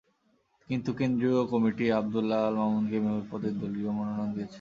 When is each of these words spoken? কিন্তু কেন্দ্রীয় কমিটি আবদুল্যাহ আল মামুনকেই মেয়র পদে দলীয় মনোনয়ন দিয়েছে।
কিন্তু 0.69 0.89
কেন্দ্রীয় 0.93 1.39
কমিটি 1.51 1.85
আবদুল্যাহ 1.91 2.41
আল 2.47 2.55
মামুনকেই 2.55 3.01
মেয়র 3.05 3.25
পদে 3.31 3.49
দলীয় 3.59 3.91
মনোনয়ন 3.91 4.29
দিয়েছে। 4.35 4.49